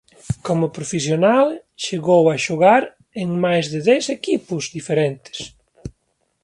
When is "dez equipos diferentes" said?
3.89-5.37